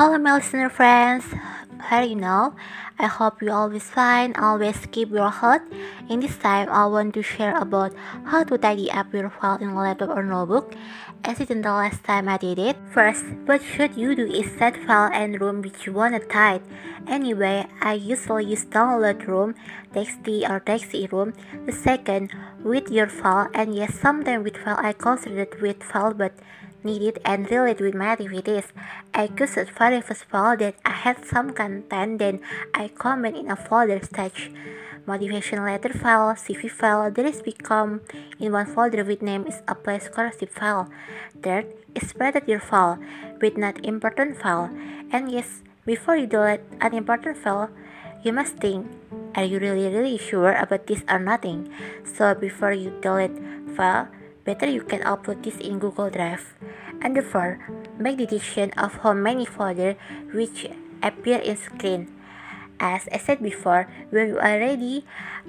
[0.00, 1.28] Hello, my listener friends.
[1.76, 2.56] How are you now?
[2.98, 5.60] I hope you always fine, always keep your heart.
[6.08, 7.92] In this time, I want to share about
[8.24, 10.72] how to tidy up your file in a laptop or notebook.
[11.22, 12.80] As it in the last time I did it.
[12.96, 16.64] First, what should you do is set file and room which you wanna tidy.
[17.06, 19.54] Anyway, I usually use download room,
[19.92, 21.34] txt or txt room.
[21.66, 22.32] The second,
[22.64, 26.32] with your file, and yes, sometimes with file I consider it with file, but
[26.82, 28.72] needed and related with my activities.
[29.14, 32.40] I created various file that I had some content, then
[32.74, 34.50] I comment in a folder such
[35.06, 38.00] motivation letter file, CV file, that is become
[38.38, 40.88] in one folder with name is a place scholarship file.
[41.42, 42.98] Third is spread your file
[43.40, 44.70] with not important file.
[45.10, 47.70] And yes, before you delete an important file,
[48.22, 48.86] you must think,
[49.34, 51.72] are you really really sure about this or nothing?
[52.04, 53.34] So before you delete
[53.74, 54.08] file,
[54.44, 56.54] better you can upload this in Google Drive.
[57.02, 57.60] And therefore,
[57.98, 59.96] make decision of how many folder
[60.32, 60.66] which
[61.02, 62.12] appear in screen.
[62.80, 65.04] As I said before, when you already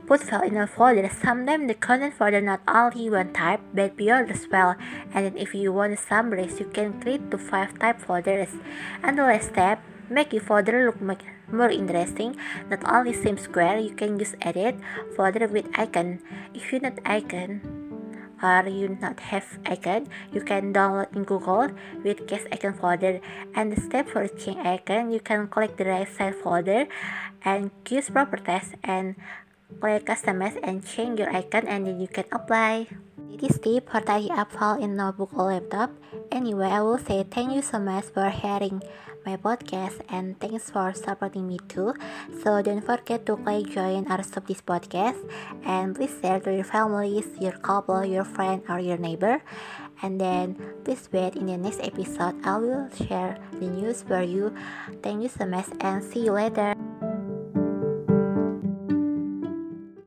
[0.05, 4.31] put file in a folder, sometimes the content folder not only one type but beyond
[4.31, 4.75] as well.
[5.15, 8.51] And then if you want summaries, you can create to five type folders.
[9.01, 9.79] And the last step,
[10.09, 10.99] make your folder look
[11.47, 12.35] more interesting.
[12.69, 14.75] Not only same square, you can use edit
[15.15, 16.19] folder with icon.
[16.53, 17.80] If you not icon,
[18.41, 21.69] or you not have icon, you can download in Google
[22.03, 23.21] with guest icon folder.
[23.55, 26.87] And the step for change icon, you can click the right side folder
[27.45, 29.15] and choose properties and
[29.79, 32.87] click customize and change your icon and then you can apply.
[33.39, 35.91] This tip for tidy up file in notebook or laptop.
[36.31, 38.81] Anyway, I will say thank you so much for hearing
[39.25, 41.93] my podcast and thanks for supporting me too.
[42.43, 45.19] So don't forget to click join or stop this podcast
[45.63, 49.41] and please share to your families, your couple, your friend or your neighbor.
[50.01, 54.53] And then please wait in the next episode I will share the news for you.
[55.03, 56.73] Thank you so much and see you later.